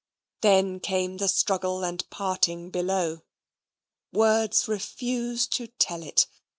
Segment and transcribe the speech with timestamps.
[0.41, 3.21] Then came the struggle and parting below.
[4.11, 6.25] Words refuse to tell it.